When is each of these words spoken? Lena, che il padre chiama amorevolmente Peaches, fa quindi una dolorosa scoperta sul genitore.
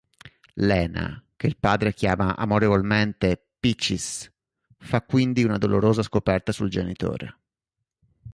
Lena, 0.55 1.23
che 1.35 1.45
il 1.45 1.57
padre 1.59 1.93
chiama 1.93 2.35
amorevolmente 2.35 3.49
Peaches, 3.59 4.33
fa 4.79 5.03
quindi 5.03 5.43
una 5.43 5.59
dolorosa 5.59 6.01
scoperta 6.01 6.51
sul 6.51 6.69
genitore. 6.71 7.37